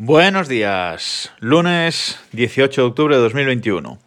Buenos 0.00 0.46
días, 0.46 1.32
lunes 1.40 2.20
18 2.30 2.82
de 2.82 2.86
octubre 2.86 3.16
de 3.16 3.20
2021. 3.20 3.98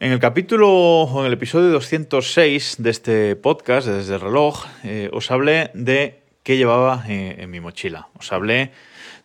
En 0.00 0.12
el 0.12 0.18
capítulo 0.18 0.72
o 0.72 1.20
en 1.20 1.26
el 1.26 1.34
episodio 1.34 1.68
206 1.72 2.76
de 2.78 2.88
este 2.88 3.36
podcast, 3.36 3.86
Desde 3.86 4.14
el 4.14 4.22
reloj, 4.22 4.64
eh, 4.84 5.10
os 5.12 5.30
hablé 5.30 5.70
de 5.74 6.17
qué 6.48 6.56
llevaba 6.56 7.04
eh, 7.06 7.36
en 7.40 7.50
mi 7.50 7.60
mochila. 7.60 8.08
Os 8.18 8.32
hablé 8.32 8.70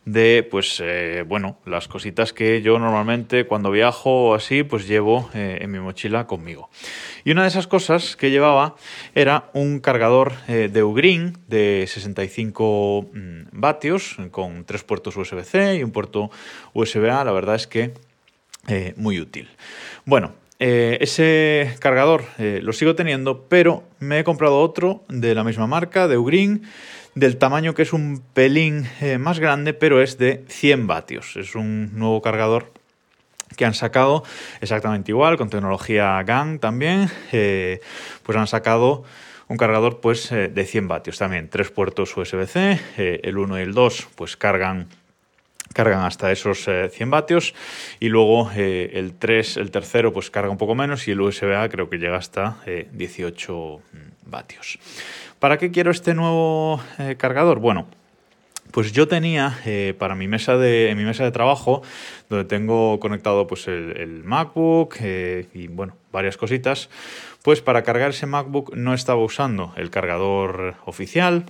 de, 0.03 0.45
pues, 0.51 0.81
eh, 0.83 1.23
bueno, 1.25 1.57
las 1.65 1.87
cositas 1.87 2.33
que 2.33 2.61
yo 2.61 2.77
normalmente 2.79 3.45
cuando 3.45 3.71
viajo 3.71 4.31
o 4.31 4.35
así, 4.35 4.63
pues 4.63 4.89
llevo 4.89 5.29
eh, 5.33 5.59
en 5.61 5.71
mi 5.71 5.79
mochila 5.79 6.27
conmigo. 6.27 6.69
Y 7.23 7.31
una 7.31 7.43
de 7.43 7.47
esas 7.47 7.65
cosas 7.65 8.17
que 8.17 8.29
llevaba 8.29 8.75
era 9.15 9.49
un 9.53 9.79
cargador 9.79 10.33
eh, 10.49 10.69
de 10.69 10.83
Ugreen 10.83 11.37
de 11.47 11.85
65 11.87 13.09
mm, 13.13 13.41
vatios 13.53 14.17
con 14.31 14.65
tres 14.65 14.83
puertos 14.83 15.15
USB-C 15.15 15.77
y 15.77 15.83
un 15.83 15.91
puerto 15.91 16.29
USB-A. 16.73 17.23
La 17.23 17.31
verdad 17.31 17.55
es 17.55 17.67
que 17.67 17.93
muy 18.97 19.21
útil. 19.21 19.49
Bueno, 20.03 20.33
ese 20.59 21.75
cargador 21.79 22.23
lo 22.37 22.71
sigo 22.71 22.95
teniendo, 22.95 23.45
pero 23.49 23.83
me 23.99 24.19
he 24.19 24.23
comprado 24.23 24.59
otro 24.59 25.03
de 25.09 25.35
la 25.35 25.43
misma 25.43 25.67
marca, 25.67 26.07
de 26.07 26.17
Ugreen, 26.17 26.63
del 27.15 27.37
tamaño 27.37 27.73
que 27.73 27.83
es 27.83 27.93
un 27.93 28.23
pelín 28.33 28.87
eh, 29.01 29.17
más 29.17 29.39
grande, 29.39 29.73
pero 29.73 30.01
es 30.01 30.17
de 30.17 30.43
100 30.47 30.87
vatios. 30.87 31.35
Es 31.35 31.55
un 31.55 31.97
nuevo 31.97 32.21
cargador 32.21 32.71
que 33.55 33.65
han 33.65 33.73
sacado 33.73 34.23
exactamente 34.61 35.11
igual, 35.11 35.37
con 35.37 35.49
tecnología 35.49 36.21
GAN 36.23 36.57
también, 36.57 37.09
eh, 37.31 37.81
pues 38.23 38.35
han 38.37 38.47
sacado 38.47 39.03
un 39.47 39.57
cargador 39.57 39.99
pues 39.99 40.31
eh, 40.31 40.47
de 40.47 40.65
100 40.65 40.87
vatios 40.87 41.19
también, 41.19 41.49
tres 41.49 41.69
puertos 41.69 42.17
USB-C, 42.17 43.19
el 43.23 43.37
1 43.37 43.59
y 43.59 43.61
el 43.61 43.73
2 43.73 44.07
pues 44.15 44.37
cargan 44.37 44.87
cargan 45.73 46.03
hasta 46.05 46.31
esos 46.31 46.65
100 46.91 47.09
vatios. 47.09 47.55
Y 47.99 48.09
luego 48.09 48.51
el 48.51 49.15
3, 49.17 49.57
el 49.57 49.71
tercero 49.71 50.13
pues 50.13 50.29
carga 50.29 50.51
un 50.51 50.57
poco 50.57 50.75
menos. 50.75 51.07
Y 51.07 51.11
el 51.11 51.21
USB-A 51.21 51.67
creo 51.69 51.89
que 51.89 51.97
llega 51.97 52.15
hasta 52.17 52.57
18 52.91 53.81
mm, 53.91 54.22
vatios. 54.33 54.79
¿Para 55.39 55.57
qué 55.57 55.71
quiero 55.71 55.91
este 55.91 56.13
nuevo 56.13 56.81
eh, 56.99 57.15
cargador? 57.17 57.59
Bueno, 57.59 57.87
pues 58.71 58.91
yo 58.91 59.07
tenía 59.07 59.59
eh, 59.65 59.93
para 59.97 60.15
mi 60.15 60.27
mesa 60.27 60.57
de 60.57 60.93
mi 60.97 61.03
mesa 61.03 61.23
de 61.23 61.31
trabajo 61.31 61.83
donde 62.29 62.45
tengo 62.45 62.99
conectado 62.99 63.45
pues 63.45 63.67
el, 63.67 64.23
MacBook 64.23 64.95
eh, 65.01 65.47
y 65.53 65.67
bueno 65.67 65.95
varias 66.11 66.37
cositas 66.37 66.89
pues 67.43 67.61
para 67.61 67.83
cargar 67.83 68.11
ese 68.11 68.25
MacBook 68.25 68.75
no 68.75 68.93
estaba 68.93 69.21
usando 69.21 69.73
el 69.77 69.89
cargador 69.91 70.75
oficial 70.85 71.45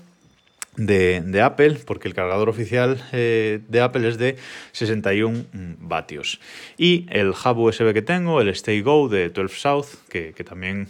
de, 0.78 1.42
Apple, 1.42 1.78
porque 1.86 2.08
el 2.08 2.14
cargador 2.14 2.50
oficial 2.50 3.02
de 3.12 3.82
Apple 3.82 4.08
es 4.08 4.18
de 4.18 4.38
61 4.72 5.46
vatios. 5.80 6.40
Y 6.78 7.06
el 7.10 7.30
hub 7.30 7.58
USB 7.60 7.94
que 7.94 8.02
tengo, 8.02 8.42
el 8.42 8.50
Stay 8.50 8.82
Go 8.82 9.10
de 9.10 9.30
12 9.30 9.56
South, 9.56 9.88
que, 10.10 10.34
también 10.44 10.88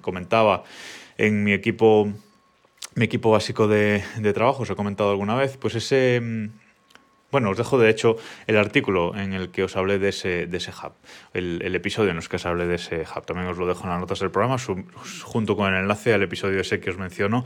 comentaba 0.00 0.64
en 1.18 1.44
mi 1.44 1.52
equipo, 1.52 2.12
mi 2.94 3.04
equipo 3.04 3.30
básico 3.30 3.68
de, 3.68 4.02
trabajo, 4.34 4.62
os 4.62 4.70
he 4.70 4.74
comentado 4.74 5.10
alguna 5.10 5.34
vez, 5.34 5.56
pues 5.56 5.74
ese... 5.74 6.50
Bueno, 7.34 7.50
os 7.50 7.56
dejo 7.58 7.78
de 7.78 7.90
hecho 7.90 8.16
el 8.46 8.56
artículo 8.56 9.12
en 9.16 9.32
el 9.32 9.50
que 9.50 9.64
os 9.64 9.74
hablé 9.74 9.98
de 9.98 10.10
ese, 10.10 10.46
de 10.46 10.56
ese 10.56 10.70
hub, 10.70 10.92
el, 11.32 11.74
episodio 11.74 12.12
en 12.12 12.18
el 12.18 12.28
que 12.28 12.36
os 12.36 12.46
hablé 12.46 12.64
de 12.68 12.76
ese 12.76 13.00
hub. 13.00 13.26
También 13.26 13.48
os 13.48 13.58
lo 13.58 13.66
dejo 13.66 13.82
en 13.82 13.90
las 13.90 13.98
notas 13.98 14.20
del 14.20 14.30
programa, 14.30 14.56
junto 15.24 15.56
con 15.56 15.74
el 15.74 15.80
enlace 15.80 16.14
al 16.14 16.22
episodio 16.22 16.60
ese 16.60 16.78
que 16.78 16.90
os 16.90 16.96
menciono, 16.96 17.44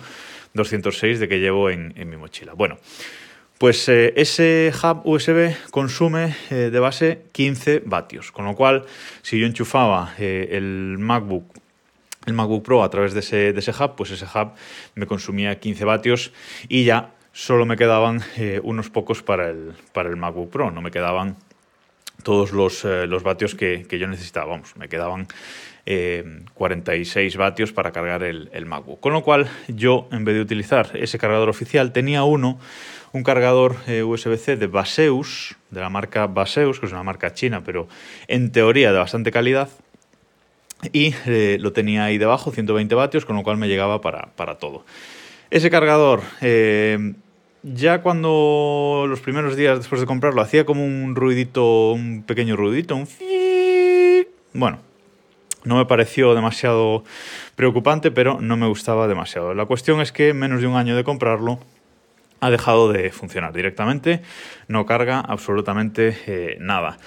206, 0.52 1.20
de 1.20 1.26
que 1.26 1.40
llevo 1.40 1.70
en, 1.70 1.94
mi 1.96 2.18
mochila. 2.18 2.52
Bueno, 2.52 2.76
pues 3.56 3.88
eh, 3.88 4.12
ese 4.14 4.70
hub 4.76 5.06
USB 5.06 5.56
consume 5.70 6.36
eh, 6.50 6.68
de 6.70 6.80
base 6.80 7.22
15 7.32 7.84
vatios, 7.86 8.30
con 8.30 8.44
lo 8.44 8.54
cual 8.54 8.84
si 9.22 9.40
yo 9.40 9.46
enchufaba 9.46 10.12
eh, 10.18 10.50
el 10.52 10.96
MacBook 10.98 11.46
el 12.26 12.34
MacBook 12.34 12.62
Pro 12.62 12.82
a 12.82 12.90
través 12.90 13.14
de 13.14 13.20
ese, 13.20 13.54
de 13.54 13.60
ese 13.60 13.70
hub, 13.70 13.96
pues 13.96 14.10
ese 14.10 14.26
hub 14.26 14.50
me 14.96 15.06
consumía 15.06 15.58
15 15.58 15.86
vatios 15.86 16.32
y 16.68 16.84
ya 16.84 17.14
solo 17.32 17.66
me 17.66 17.76
quedaban 17.76 18.22
eh, 18.36 18.60
unos 18.62 18.90
pocos 18.90 19.22
para 19.22 19.50
el, 19.50 19.74
para 19.92 20.08
el 20.08 20.16
MacBook 20.16 20.50
Pro, 20.50 20.70
no 20.70 20.82
me 20.82 20.90
quedaban 20.90 21.36
todos 22.22 22.52
los, 22.52 22.84
eh, 22.84 23.06
los 23.06 23.22
vatios 23.22 23.54
que, 23.54 23.86
yo 23.88 24.06
necesitaba, 24.08 24.46
vamos, 24.46 24.76
me 24.76 24.88
quedaban 24.88 25.28
46 26.54 27.34
eh, 27.34 27.38
vatios 27.38 27.72
para 27.72 27.92
cargar 27.92 28.22
el, 28.22 28.50
el, 28.52 28.66
MacBook. 28.66 29.00
Con 29.00 29.12
lo 29.12 29.22
cual 29.22 29.48
yo, 29.68 30.08
en 30.12 30.24
vez 30.24 30.34
de 30.34 30.42
utilizar 30.42 30.90
ese 30.94 31.18
cargador 31.18 31.48
oficial, 31.48 31.92
tenía 31.92 32.24
uno, 32.24 32.58
un 33.12 33.22
cargador 33.22 33.76
USB-C 33.86 34.56
de 34.56 34.66
Baseus, 34.66 35.56
de 35.70 35.80
la 35.80 35.88
marca 35.88 36.26
Baseus, 36.26 36.80
que 36.80 36.86
es 36.86 36.92
una 36.92 37.04
marca 37.04 37.32
china, 37.32 37.62
pero 37.64 37.88
en 38.26 38.52
teoría 38.52 38.92
de 38.92 38.98
bastante 38.98 39.30
calidad, 39.30 39.70
y 40.92 41.14
eh, 41.26 41.58
lo 41.60 41.72
tenía 41.72 42.04
ahí 42.04 42.18
debajo, 42.18 42.52
120 42.52 42.94
vatios, 42.94 43.24
con 43.24 43.36
lo 43.36 43.42
cual 43.42 43.56
me 43.56 43.68
llegaba 43.68 44.00
para, 44.00 44.58
todo. 44.58 44.84
Ese 45.50 45.70
cargador, 45.70 46.20
eh, 46.42 47.14
ya 47.62 48.02
cuando 48.02 49.06
los 49.08 49.20
primeros 49.20 49.56
días 49.56 49.78
después 49.78 49.98
de 49.98 50.06
comprarlo 50.06 50.42
hacía 50.42 50.66
como 50.66 50.84
un 50.84 51.16
ruidito, 51.16 51.92
un 51.92 52.22
pequeño 52.22 52.54
ruidito, 52.54 52.96
un... 52.96 53.08
Bueno, 54.52 54.80
no 55.64 55.76
me 55.76 55.86
pareció 55.86 56.34
demasiado 56.34 57.02
preocupante, 57.56 58.10
pero 58.10 58.42
no 58.42 58.58
me 58.58 58.66
gustaba 58.66 59.08
demasiado. 59.08 59.54
La 59.54 59.64
cuestión 59.64 60.02
es 60.02 60.12
que 60.12 60.34
menos 60.34 60.60
de 60.60 60.66
un 60.66 60.76
año 60.76 60.94
de 60.96 61.04
comprarlo 61.04 61.60
ha 62.40 62.50
dejado 62.50 62.92
de 62.92 63.10
funcionar 63.10 63.54
directamente, 63.54 64.20
no 64.68 64.84
carga 64.84 65.20
absolutamente 65.20 66.58
nada. 66.60 66.98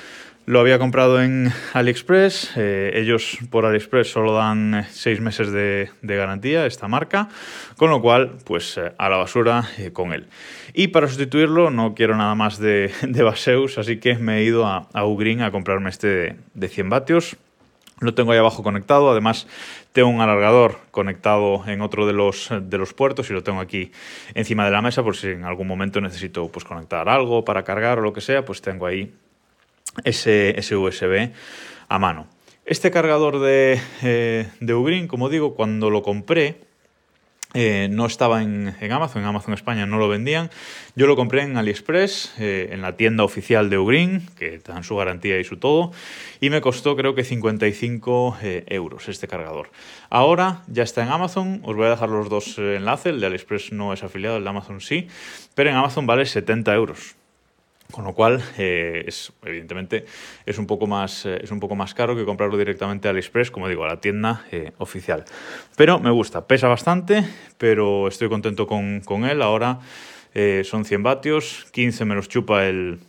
Lo 0.51 0.59
había 0.59 0.79
comprado 0.79 1.22
en 1.22 1.50
AliExpress. 1.72 2.57
Eh, 2.57 2.91
ellos 2.95 3.38
por 3.50 3.66
AliExpress 3.66 4.12
solo 4.12 4.34
dan 4.34 4.75
eh, 4.75 4.85
seis 4.91 5.22
meses 5.22 5.50
de, 5.50 5.89
garantía, 6.01 6.66
esta 6.66 6.89
marca, 6.89 7.29
con 7.78 7.89
lo 7.89 8.01
cual, 8.01 8.34
pues 8.44 8.78
eh, 8.78 8.91
a 8.97 9.07
la 9.07 9.16
basura 9.16 9.63
con 9.94 10.12
él. 10.12 10.28
Y 10.73 10.89
para 10.89 11.07
sustituirlo, 11.07 11.69
no 11.69 11.95
quiero 11.95 12.17
nada 12.17 12.35
más 12.35 12.59
de, 12.59 12.91
de 13.01 13.23
Baseus, 13.23 13.78
así 13.78 14.01
que 14.01 14.16
me 14.16 14.39
he 14.39 14.44
ido 14.44 14.67
a, 14.67 14.89
a 14.91 15.06
Ugreen 15.06 15.41
a 15.41 15.51
comprarme 15.51 15.89
este 15.89 16.35
de, 16.53 16.68
100 16.68 16.89
vatios. 16.89 17.38
Lo 18.01 18.13
tengo 18.13 18.33
ahí 18.33 18.38
abajo 18.38 18.62
conectado, 18.62 19.09
además 19.09 19.47
tengo 19.94 20.09
un 20.09 20.19
alargador 20.19 20.79
conectado 20.91 21.63
en 21.66 21.79
otro 21.79 22.06
de 22.06 22.12
los, 22.12 22.50
de 22.62 22.78
los 22.78 22.94
puertos 22.94 23.29
y 23.29 23.33
lo 23.33 23.41
tengo 23.41 23.62
aquí 23.62 23.94
encima 24.33 24.66
de 24.66 24.72
la 24.72 24.81
mesa 24.81 25.01
por 25.01 25.16
si 25.16 25.29
en 25.29 25.45
algún 25.45 25.68
momento 25.68 26.01
necesito 26.01 26.50
pues, 26.50 26.66
conectar 26.66 27.07
algo 27.07 27.45
para 27.45 27.63
cargar 27.63 28.00
o 28.00 28.01
lo 28.01 28.12
que 28.12 28.19
sea, 28.19 28.44
pues 28.44 28.62
tengo 28.62 28.85
ahí 28.85 29.13
ese, 30.03 30.75
USB 30.75 31.31
a 31.90 32.00
mano. 32.00 32.28
Este 32.66 32.92
cargador 32.92 33.40
de, 33.40 33.81
eh, 34.03 34.47
de 34.59 35.08
como 35.08 35.30
digo, 35.30 35.56
cuando 35.56 35.90
lo 35.90 36.03
compré, 36.03 36.59
eh, 37.53 37.90
no 37.92 38.06
estaba 38.06 38.42
en, 38.42 38.74
Amazon, 38.92 39.24
en 39.24 39.28
Amazon 39.28 39.53
España 39.53 39.86
no 39.86 39.97
lo 39.97 40.08
vendían. 40.08 40.50
Yo 40.96 41.06
lo 41.06 41.18
compré 41.18 41.42
en 41.42 41.58
AliExpress, 41.58 42.36
eh, 42.40 42.69
en 42.72 42.81
la 42.81 42.96
tienda 42.96 43.25
oficial 43.25 43.69
de 43.69 43.78
Ugreen, 43.78 44.25
que 44.38 44.59
dan 44.59 44.86
su 44.86 44.96
garantía 44.96 45.38
y 45.38 45.44
su 45.44 45.58
todo, 45.58 45.92
y 46.40 46.50
me 46.50 46.62
costó 46.62 46.96
creo 46.96 47.13
que 47.13 47.25
55 47.25 48.38
euros 48.68 49.09
este 49.09 49.28
cargador. 49.28 49.69
Ahora 50.09 50.62
ya 50.68 50.84
está 50.84 51.03
en 51.03 51.09
Amazon, 51.09 51.62
os 51.66 51.75
voy 51.75 51.88
a 51.88 51.90
dejar 51.90 52.09
los 52.09 52.30
dos 52.30 52.58
enlaces, 52.58 53.08
el 53.08 53.19
de 53.19 53.28
AliExpress 53.28 53.74
no 53.74 53.92
es 53.92 54.03
afiliado, 54.03 54.38
el 54.38 54.44
de 54.44 54.50
Amazon 54.50 54.80
sí, 54.80 55.08
pero 55.53 55.69
en 55.69 55.75
Amazon 55.75 56.08
vale 56.08 56.25
70 56.25 56.74
euros. 56.74 57.16
Con 57.91 58.06
lo 58.06 58.13
cual, 58.13 58.41
eh, 58.57 59.03
es, 59.06 59.34
evidentemente, 59.44 60.06
es 60.46 60.57
un, 60.57 60.66
poco 60.66 60.88
más, 60.88 61.25
eh, 61.25 61.40
es 61.44 61.52
un 61.52 61.59
poco 61.59 61.75
más 61.75 61.94
caro 61.94 62.16
que 62.16 62.25
comprarlo 62.25 62.57
directamente 62.57 63.07
al 63.07 63.18
Express, 63.18 63.52
como 63.52 63.68
digo, 63.68 63.84
a 63.84 63.88
la 63.88 64.02
tienda 64.02 64.46
eh, 64.52 64.72
oficial. 64.78 65.25
Pero 65.75 66.00
me 66.00 66.09
gusta, 66.09 66.47
pesa 66.47 66.68
bastante, 66.68 67.24
pero 67.57 68.07
estoy 68.07 68.30
contento 68.30 68.66
con, 68.66 69.25
él. 69.25 69.42
Ahora 69.42 69.80
son 70.63 70.86
100 70.86 71.04
vatios, 71.04 71.68
15 71.74 72.06
me 72.06 72.16
los 72.16 72.30
chupa 72.30 72.66
el, 72.66 73.00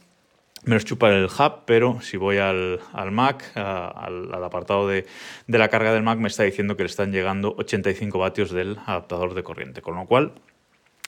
me 0.65 0.75
los 0.75 0.85
chupa 0.85 1.11
el 1.11 1.27
hub, 1.27 1.65
pero 1.67 2.01
si 2.01 2.17
voy 2.17 2.39
al, 2.39 2.81
Mac, 3.13 3.57
al, 3.57 4.43
apartado 4.43 4.89
de, 4.89 5.07
la 5.47 5.69
carga 5.69 5.93
del 5.93 6.03
Mac, 6.03 6.19
me 6.19 6.27
está 6.27 6.43
diciendo 6.43 6.77
que 6.77 6.83
le 6.83 6.89
están 6.89 7.13
llegando 7.13 7.55
85 7.59 8.19
vatios 8.19 8.51
del 8.51 8.79
adaptador 8.87 9.35
de 9.35 9.45
corriente. 9.45 9.83
Con 9.83 9.95
lo 9.95 10.07
cual, 10.07 10.33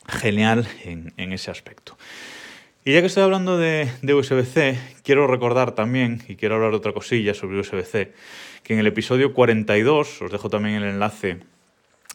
genial 0.06 0.68
en, 0.84 1.12
en 1.16 1.32
ese 1.32 1.50
aspecto. 1.50 1.96
Y 2.86 2.92
ya 2.92 3.00
que 3.00 3.06
estoy 3.06 3.22
hablando 3.22 3.56
de, 3.56 3.88
USB-C, 4.02 4.78
quiero 5.02 5.26
recordar 5.26 5.72
también, 5.72 6.22
y 6.28 6.36
quiero 6.36 6.56
hablar 6.56 6.72
de 6.72 6.76
otra 6.76 6.92
cosilla 6.92 7.32
sobre 7.32 7.58
USB-C, 7.58 8.12
que 8.62 8.74
en 8.74 8.78
el 8.78 8.86
episodio 8.86 9.32
42, 9.32 10.20
os 10.20 10.30
dejo 10.30 10.50
también 10.50 10.74
el 10.74 10.84
enlace 10.84 11.38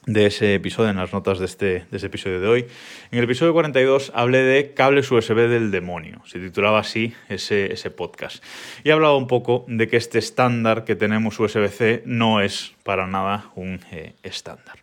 de 0.06 0.28
ese 0.28 0.54
episodio, 0.54 0.92
en 0.92 0.98
las 0.98 1.12
notas 1.12 1.40
de 1.40 1.46
este, 1.46 1.86
de 1.90 1.98
ese 1.98 2.06
episodio 2.06 2.40
de 2.40 2.48
hoy. 2.48 2.68
En 3.10 3.18
el 3.18 3.24
episodio 3.24 3.52
42 3.52 4.12
hablé 4.14 4.44
de 4.44 4.76
cables 4.76 5.10
USB 5.10 5.50
del 5.50 5.72
demonio, 5.72 6.22
se 6.28 6.38
titulaba 6.38 6.78
así 6.78 7.16
ese, 7.30 7.74
ese 7.74 7.90
podcast. 7.90 8.44
Y 8.84 8.92
hablaba 8.92 9.18
un 9.18 9.26
poco 9.26 9.66
de 9.68 9.88
que 9.88 9.98
este 9.98 10.20
estándar 10.20 10.86
que 10.86 10.96
tenemos 10.96 11.40
USB-C 11.40 12.04
no 12.06 12.42
es 12.42 12.74
para 12.84 13.08
nada 13.08 13.50
un 13.56 13.80
eh, 13.92 14.14
estándar. 14.22 14.78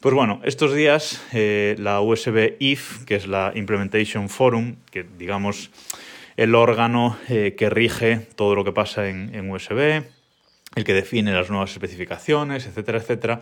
Pues 0.00 0.14
bueno, 0.14 0.40
estos 0.44 0.72
días 0.72 1.22
eh, 1.34 1.76
la 1.78 2.00
USB 2.00 2.56
IF, 2.58 3.04
que 3.04 3.16
es 3.16 3.26
la 3.26 3.52
Implementation 3.54 4.30
Forum, 4.30 4.76
que 4.90 5.04
digamos 5.18 5.70
el 6.38 6.54
órgano 6.54 7.18
eh, 7.28 7.54
que 7.54 7.68
rige 7.68 8.26
todo 8.34 8.54
lo 8.54 8.64
que 8.64 8.72
pasa 8.72 9.10
en, 9.10 9.50
USB, 9.50 10.02
el 10.74 10.84
que 10.84 10.94
define 10.94 11.34
las 11.34 11.50
nuevas 11.50 11.72
especificaciones, 11.72 12.66
etcétera, 12.66 12.96
etcétera, 12.96 13.40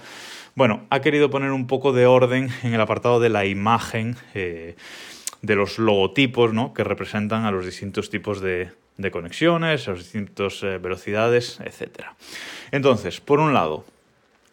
bueno, 0.56 0.84
ha 0.90 1.00
querido 1.00 1.30
poner 1.30 1.52
un 1.52 1.68
poco 1.68 1.92
de 1.92 2.06
orden 2.06 2.48
en 2.64 2.74
el 2.74 2.80
apartado 2.80 3.20
de 3.20 3.28
la 3.28 3.46
imagen, 3.46 4.16
eh, 4.34 4.74
de 5.42 5.54
los 5.54 5.78
logotipos, 5.78 6.52
¿no? 6.52 6.74
Que 6.74 6.82
representan 6.82 7.44
a 7.44 7.52
los 7.52 7.66
distintos 7.66 8.10
tipos 8.10 8.40
de, 8.40 8.72
conexiones, 9.12 9.86
a 9.86 9.92
las 9.92 10.00
distintas 10.00 10.62
velocidades, 10.62 11.60
etc. 11.60 12.06
Entonces, 12.72 13.20
por 13.20 13.38
un 13.38 13.54
lado, 13.54 13.84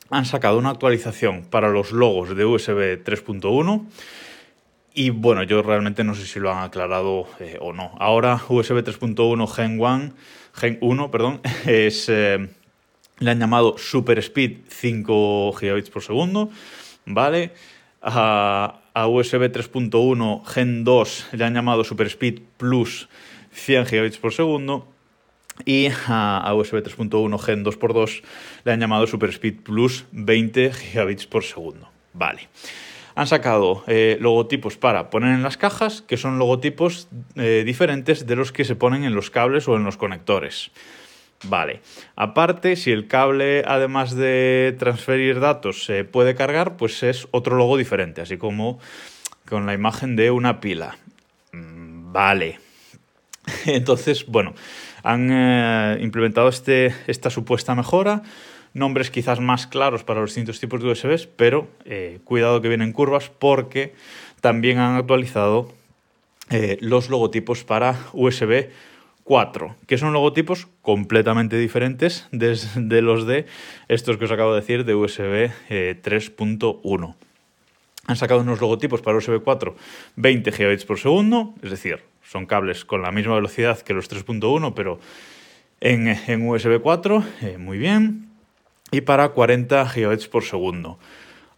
han 0.10 0.26
sacado 0.26 0.58
una 0.58 0.70
actualización 0.70 1.44
para 1.44 1.70
los 1.70 1.92
logos 1.92 2.36
de 2.36 2.46
USB 2.46 3.04
3.1 3.04 3.86
y 4.94 5.10
bueno, 5.10 5.44
yo 5.44 5.62
realmente 5.62 6.04
no 6.04 6.16
sé 6.16 6.26
si 6.26 6.40
lo 6.40 6.52
han 6.52 6.64
aclarado 6.64 7.28
eh, 7.40 7.58
o 7.60 7.74
no. 7.74 7.92
Ahora 8.00 8.40
USB 8.48 8.84
3.1 8.84 9.48
Gen 9.48 9.80
1, 9.80 10.14
Gen 10.54 10.78
1 10.82 11.12
perdón, 11.12 11.42
es 11.66 12.10
le 13.20 13.32
han 13.32 13.40
llamado 13.40 13.78
Super 13.78 14.20
Speed 14.20 14.58
5 14.68 15.54
gigabits 15.54 15.90
por 15.90 16.04
segundo, 16.04 16.50
¿vale? 17.06 17.54
A, 18.02 18.82
USB 19.08 19.52
3.1 19.52 20.46
Gen 20.46 20.84
2 20.84 21.28
le 21.34 21.46
han 21.46 21.54
llamado 21.54 21.84
Super 21.84 22.08
Speed 22.08 22.42
Plus 22.58 23.10
100 23.52 23.86
gigabits 23.86 24.18
por 24.18 24.34
segundo. 24.34 24.88
Y 25.64 25.88
a, 26.08 26.54
USB 26.54 26.84
3.1 26.84 27.40
Gen 27.40 27.64
2x2 27.64 28.24
le 28.66 28.72
han 28.72 28.80
llamado 28.80 29.08
Super 29.08 29.30
Speed 29.30 29.62
Plus 29.64 30.06
20 30.12 30.74
gigabits 30.74 31.26
por 31.28 31.44
segundo. 31.44 31.90
Vale. 32.14 32.50
Han 33.16 33.28
sacado 33.28 33.84
eh, 33.88 34.18
logotipos 34.20 34.76
para 34.76 35.10
poner 35.10 35.34
en 35.34 35.44
las 35.44 35.56
cajas, 35.56 36.02
que 36.02 36.18
son 36.18 36.38
logotipos 36.38 37.08
eh, 37.36 37.64
diferentes 37.66 38.28
de 38.28 38.36
los 38.36 38.52
que 38.52 38.66
se 38.66 38.76
ponen 38.76 39.06
en 39.06 39.16
los 39.16 39.30
cables 39.30 39.68
o 39.70 39.78
en 39.78 39.86
los 39.86 39.96
conectores. 39.96 40.72
Vale. 41.44 41.82
Aparte, 42.16 42.76
si 42.76 42.92
el 42.92 43.08
cable, 43.08 43.64
además 43.66 44.16
de 44.16 44.76
transferir 44.78 45.40
datos, 45.40 45.86
se 45.86 46.04
puede 46.04 46.36
cargar, 46.36 46.76
pues 46.76 47.04
es 47.04 47.28
otro 47.32 47.56
logo 47.56 47.78
diferente, 47.78 48.22
así 48.22 48.38
como 48.38 48.80
con 49.48 49.66
la 49.66 49.74
imagen 49.74 50.16
de 50.16 50.32
una 50.32 50.60
pila. 50.60 50.98
Mm, 51.52 52.12
vale. 52.12 52.65
Entonces, 53.66 54.26
bueno, 54.28 54.54
han 55.04 55.30
eh, 55.32 55.98
implementado 56.02 56.50
este, 56.50 56.94
esta 57.08 57.30
supuesta 57.30 57.76
mejora. 57.76 58.24
Nombres 58.74 59.10
quizás 59.10 59.40
más 59.40 59.68
claros 59.68 60.04
para 60.04 60.20
los 60.20 60.32
distintos 60.32 60.60
tipos 60.60 60.82
de 60.82 60.90
USBs, 60.90 61.28
pero 61.28 61.70
eh, 61.86 62.20
cuidado 62.26 62.62
que 62.62 62.68
vienen 62.68 62.92
curvas 62.92 63.30
porque 63.30 63.94
también 64.42 64.80
han 64.80 64.96
actualizado 64.96 65.72
eh, 66.50 66.78
los 66.82 67.10
logotipos 67.10 67.64
para 67.64 67.98
USB 68.14 68.70
4, 69.24 69.76
que 69.88 69.98
son 69.98 70.14
logotipos 70.14 70.68
completamente 70.84 71.58
diferentes 71.58 72.28
de 72.32 73.02
los 73.02 73.26
de 73.26 73.48
estos 73.88 74.18
que 74.18 74.26
os 74.26 74.32
acabo 74.32 74.54
de 74.54 74.62
decir 74.62 74.86
de 74.86 74.94
USB 74.94 75.50
3.1. 75.70 77.10
Eh, 77.10 77.16
Han 78.08 78.16
sacado 78.18 78.42
unos 78.42 78.62
logotipos 78.62 79.02
para 79.02 79.18
USB 79.18 79.42
4 79.42 79.76
20 80.16 80.52
gigabits 80.52 80.86
por 80.86 81.00
segundo, 81.00 81.56
es 81.64 81.72
decir, 81.72 82.02
son 82.28 82.46
cables 82.46 82.86
con 82.86 83.02
la 83.02 83.12
misma 83.12 83.36
velocidad 83.36 83.80
que 83.80 83.94
los 83.94 84.10
3.1, 84.10 84.74
pero 84.76 85.00
en, 85.80 86.48
USB 86.48 86.82
4, 86.82 87.24
eh, 87.42 87.58
muy 87.58 87.78
bien, 87.78 88.30
y 88.92 89.02
para 89.02 89.30
40 89.30 89.88
gigabits 89.90 90.28
por 90.28 90.44
segundo. 90.44 91.00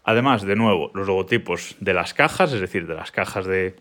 Además, 0.04 0.44
de 0.44 0.56
nuevo, 0.56 0.92
los 0.94 1.08
logotipos 1.08 1.75
de 1.80 1.94
las 1.94 2.14
cajas, 2.14 2.54
es 2.54 2.62
decir, 2.62 2.88
de 2.88 2.96
las 2.96 3.12
cajas 3.12 3.46
de, 3.46 3.75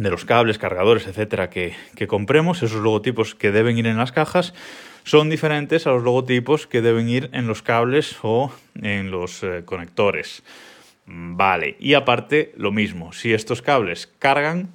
de 0.00 0.10
los 0.10 0.24
cables, 0.24 0.58
cargadores, 0.58 1.06
etcétera, 1.06 1.50
que, 1.50 1.74
compremos, 2.06 2.62
esos 2.62 2.80
logotipos 2.80 3.34
que 3.34 3.52
deben 3.52 3.78
ir 3.78 3.86
en 3.86 3.98
las 3.98 4.12
cajas, 4.12 4.54
son 5.04 5.30
diferentes 5.30 5.86
a 5.86 5.90
los 5.90 6.02
logotipos 6.02 6.66
que 6.66 6.82
deben 6.82 7.08
ir 7.08 7.30
en 7.32 7.46
los 7.46 7.62
cables 7.62 8.16
o 8.22 8.52
en 8.80 9.10
los 9.10 9.42
eh, 9.42 9.62
conectores. 9.64 10.42
Vale, 11.06 11.76
y 11.80 11.94
aparte 11.94 12.52
lo 12.56 12.70
mismo, 12.70 13.12
si 13.12 13.32
estos 13.32 13.62
cables 13.62 14.10
cargan, 14.18 14.70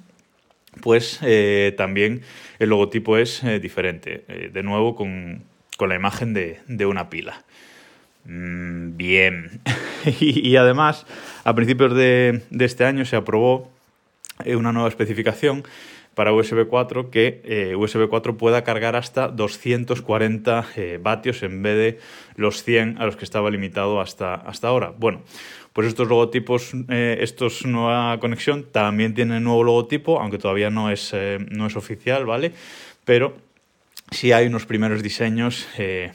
pues 0.80 1.20
eh, 1.22 1.74
también 1.76 2.22
el 2.58 2.70
logotipo 2.70 3.16
es 3.16 3.42
eh, 3.44 3.60
diferente, 3.60 4.24
de 4.52 4.62
nuevo 4.62 4.94
con, 4.94 5.44
la 5.78 5.94
imagen 5.94 6.34
de, 6.34 6.86
una 6.86 7.10
pila. 7.10 7.44
Mm, 8.24 8.96
bien, 8.96 9.60
y, 10.20 10.56
además 10.56 11.06
a 11.44 11.54
principios 11.54 11.94
de 11.94 12.42
este 12.58 12.84
año 12.84 13.04
se 13.04 13.16
aprobó 13.16 13.70
eh, 14.44 14.54
una 14.56 14.72
nueva 14.72 14.88
especificación 14.88 15.64
para 16.14 16.32
USB 16.32 16.66
4 16.68 17.10
que 17.10 17.40
eh, 17.44 17.74
USB 17.74 18.08
4 18.08 18.36
pueda 18.36 18.64
cargar 18.64 18.94
hasta 18.94 19.28
240 19.28 20.66
eh, 20.76 20.98
vatios 21.02 21.42
en 21.42 21.62
vez 21.62 21.76
de 21.76 22.00
los 22.36 22.62
100 22.62 22.98
a 22.98 23.06
los 23.06 23.16
que 23.16 23.24
estaba 23.24 23.50
limitado 23.50 24.00
hasta, 24.00 24.34
hasta 24.34 24.68
ahora. 24.68 24.92
Bueno, 24.98 25.22
pues 25.76 25.88
estos 25.88 26.08
logotipos, 26.08 26.72
estos 26.88 27.66
nueva 27.66 28.18
conexión 28.18 28.64
también 28.64 29.12
tienen 29.12 29.44
nuevo 29.44 29.62
logotipo, 29.62 30.18
aunque 30.18 30.38
todavía 30.38 30.70
no 30.70 30.90
es, 30.90 31.14
no 31.50 31.66
es 31.66 31.76
oficial, 31.76 32.24
¿vale? 32.24 32.52
Pero 33.04 33.36
sí 34.10 34.32
hay 34.32 34.46
unos 34.46 34.64
primeros 34.64 35.02
diseños 35.02 35.68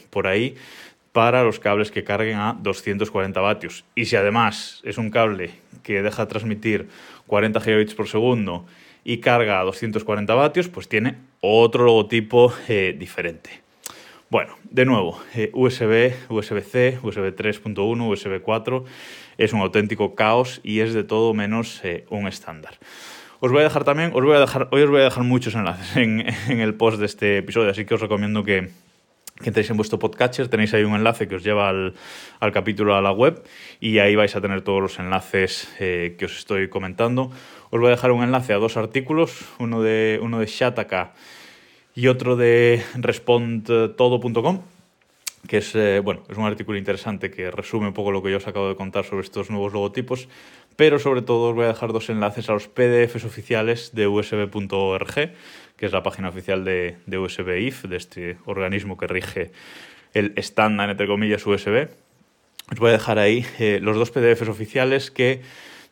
por 0.10 0.26
ahí 0.26 0.56
para 1.12 1.44
los 1.44 1.60
cables 1.60 1.92
que 1.92 2.04
carguen 2.04 2.40
a 2.40 2.58
240 2.60 3.40
vatios. 3.40 3.86
Y 3.94 4.06
si 4.06 4.16
además 4.16 4.82
es 4.84 4.98
un 4.98 5.12
cable 5.12 5.52
que 5.84 6.02
deja 6.02 6.28
transmitir 6.28 6.88
40 7.28 7.62
gigabits 7.62 7.94
por 7.94 8.08
segundo 8.08 8.66
y 9.04 9.18
carga 9.20 9.60
a 9.60 9.64
240 9.64 10.34
vatios, 10.34 10.70
pues 10.70 10.90
tiene 10.90 11.18
otro 11.40 11.86
logotipo 11.86 12.52
eh, 12.68 12.96
diferente. 12.98 13.61
Bueno, 14.32 14.56
de 14.64 14.86
nuevo, 14.86 15.20
USB, 15.52 16.14
USB-C, 16.30 17.00
USB 17.04 17.36
3.1, 17.36 18.10
USB 18.10 18.42
4 18.42 18.86
es 19.38 19.52
un 19.52 19.60
auténtico 19.60 20.16
caos 20.16 20.62
y 20.64 20.80
es 20.80 20.94
de 20.94 21.04
todo 21.04 21.34
menos 21.34 21.82
eh, 21.84 22.06
un 22.10 22.30
estándar. 22.30 22.76
Os 23.42 23.52
voy 23.52 23.60
a 23.60 23.64
dejar 23.64 23.84
también, 23.84 24.12
os 24.14 24.24
voy 24.24 24.38
a 24.38 24.40
dejar, 24.40 24.70
hoy 24.72 24.84
os 24.84 24.90
voy 24.90 25.02
a 25.02 25.04
dejar 25.04 25.26
muchos 25.26 25.54
enlaces 25.56 25.98
en, 25.98 26.30
el 26.48 26.76
post 26.76 27.00
de 27.00 27.08
este 27.08 27.40
episodio, 27.40 27.72
así 27.72 27.84
que 27.84 27.94
os 27.94 28.00
recomiendo 28.00 28.42
que, 28.46 28.70
que 29.42 29.50
entréis 29.50 29.70
en 29.70 29.76
vuestro 29.76 30.00
podcatcher, 30.00 30.48
tenéis 30.48 30.74
ahí 30.74 30.86
un 30.86 30.96
enlace 30.96 31.28
que 31.28 31.36
os 31.36 31.44
lleva 31.44 31.68
al, 31.68 31.94
capítulo 32.54 32.96
a 32.96 33.02
la 33.02 33.12
web 33.12 33.44
y 33.82 34.00
ahí 34.00 34.16
vais 34.16 34.34
a 34.38 34.40
tener 34.40 34.62
todos 34.62 34.82
los 34.82 34.98
enlaces 34.98 35.76
eh, 35.82 36.16
que 36.18 36.24
os 36.24 36.38
estoy 36.38 36.70
comentando. 36.70 37.32
Os 37.70 37.82
voy 37.82 37.88
a 37.88 37.96
dejar 37.98 38.14
un 38.14 38.24
enlace 38.24 38.54
a 38.54 38.60
dos 38.60 38.78
artículos, 38.78 39.42
uno 39.60 39.82
de, 39.82 40.22
uno 40.22 40.40
de 40.40 40.46
Shataka 40.46 41.16
y 41.96 42.08
otro 42.08 42.36
de 42.36 42.84
respondtodo.com, 42.96 44.62
que 45.48 45.58
es, 45.58 45.76
eh, 45.76 46.00
bueno, 46.04 46.24
es 46.30 46.38
un 46.38 46.46
artículo 46.46 46.78
interesante 46.78 47.32
que 47.32 47.52
resume 47.52 47.88
un 47.88 47.94
poco 47.94 48.12
lo 48.12 48.22
que 48.22 48.32
yo 48.32 48.38
os 48.38 48.48
acabo 48.48 48.70
de 48.70 48.76
contar 48.76 49.06
sobre 49.06 49.24
estos 49.24 49.50
nuevos 49.50 49.74
logotipos, 49.74 50.28
pero 50.76 51.00
sobre 51.00 51.22
todo 51.22 51.50
os 51.50 51.56
voy 51.56 51.66
a 51.66 51.70
dejar 51.70 51.94
dos 51.94 52.10
enlaces 52.10 52.50
a 52.50 52.54
los 52.54 52.68
PDFs 52.68 53.26
oficiales 53.26 53.92
de 53.94 54.08
usb.org 54.08 55.32
que 55.82 55.88
es 55.88 55.94
la 55.94 56.04
página 56.04 56.30
oficial 56.30 56.64
de, 56.64 56.98
de 57.08 57.18
USB 57.18 57.58
IF, 57.58 57.86
de 57.86 57.98
este 57.98 58.38
organismo 58.46 59.00
que 59.00 59.08
rige 59.08 59.52
el 60.14 60.32
estándar, 60.36 60.92
entre 60.92 61.08
comillas, 61.08 61.44
USB. 61.48 61.90
Os 62.72 62.78
voy 62.78 62.90
a 62.90 62.94
dejar 62.94 63.18
ahí 63.18 63.44
eh, 63.58 63.80
los 63.82 63.98
dos 63.98 64.12
PDFs 64.12 64.48
oficiales 64.48 65.10
que 65.10 65.42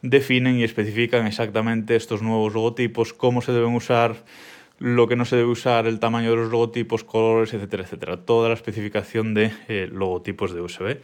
definen 0.04 0.60
y 0.60 0.64
especifican 0.64 1.26
exactamente 1.26 1.96
estos 1.96 2.22
nuevos 2.22 2.54
logotipos, 2.54 3.14
cómo 3.14 3.42
se 3.42 3.52
deben 3.52 3.74
usar, 3.74 4.18
lo 4.80 5.08
que 5.08 5.16
no 5.16 5.26
se 5.26 5.36
debe 5.36 5.50
usar, 5.50 5.88
el 5.88 6.00
tamaño 6.00 6.32
de 6.32 6.38
los 6.38 6.52
logotipos, 6.52 7.04
colores, 7.04 7.54
etcétera, 7.54 7.84
etcétera. 7.84 8.18
Toda 8.18 8.50
la 8.50 8.56
especificación 8.56 9.34
de 9.34 9.52
eh, 9.68 9.90
logotipos 9.92 10.54
de 10.54 10.62
USB, 10.62 10.98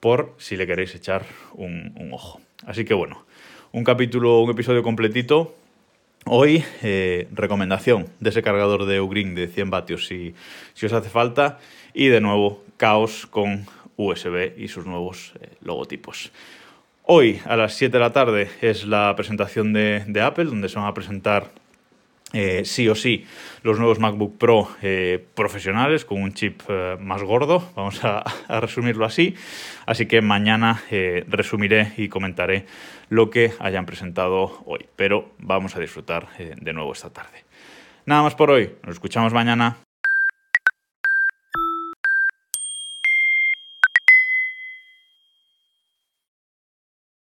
por 0.00 0.34
si 0.38 0.56
le 0.56 0.66
queréis 0.66 0.94
echar 0.94 1.24
un, 1.54 2.10
ojo. 2.12 2.40
Así 2.66 2.84
que 2.84 2.94
bueno, 2.94 3.24
un 3.72 3.84
capítulo, 3.84 4.40
un 4.40 4.50
episodio 4.50 4.82
completito 4.82 5.54
Hoy, 6.26 6.64
eh, 6.82 7.28
recomendación 7.32 8.06
de 8.18 8.30
ese 8.30 8.42
cargador 8.42 8.86
de 8.86 8.98
Ugreen 8.98 9.34
de 9.34 9.46
100 9.46 9.68
vatios 9.68 10.06
si, 10.06 10.34
si, 10.72 10.86
os 10.86 10.92
hace 10.94 11.10
falta. 11.10 11.58
Y 11.92 12.06
de 12.06 12.22
nuevo, 12.22 12.64
caos 12.78 13.26
con 13.26 13.66
USB 13.96 14.58
y 14.58 14.68
sus 14.68 14.86
nuevos 14.86 15.34
eh, 15.38 15.50
logotipos. 15.60 16.32
Hoy, 17.04 17.40
a 17.44 17.56
las 17.56 17.74
7 17.74 17.92
de 17.92 18.00
la 18.00 18.12
tarde, 18.12 18.48
es 18.62 18.86
la 18.86 19.14
presentación 19.14 19.74
de, 19.74 20.20
Apple, 20.22 20.46
donde 20.46 20.70
se 20.70 20.78
van 20.78 20.86
a 20.88 20.94
presentar 20.94 21.50
eh, 22.34 22.64
sí 22.64 22.88
o 22.88 22.96
sí 22.96 23.24
los 23.62 23.78
nuevos 23.78 24.00
MacBook 24.00 24.36
Pro 24.38 24.68
eh, 24.82 25.24
profesionales 25.34 26.04
con 26.04 26.20
un 26.20 26.34
chip 26.34 26.62
eh, 26.68 26.96
más 27.00 27.22
gordo, 27.22 27.70
vamos 27.76 28.04
a, 28.04 28.24
resumirlo 28.60 29.06
así. 29.06 29.34
Así 29.86 30.06
que 30.06 30.20
mañana 30.20 30.82
resumiré 31.28 31.92
y 31.96 32.08
comentaré 32.08 32.66
lo 33.08 33.30
que 33.30 33.52
hayan 33.60 33.86
presentado 33.86 34.62
hoy, 34.66 34.86
pero 34.96 35.30
vamos 35.38 35.76
a 35.76 35.80
disfrutar 35.80 36.28
de 36.38 36.72
nuevo 36.72 36.92
esta 36.92 37.10
tarde. 37.10 37.44
Nada 38.06 38.22
más 38.22 38.34
por 38.34 38.50
hoy, 38.50 38.74
nos 38.82 38.94
escuchamos 38.94 39.32
mañana. 39.32 39.76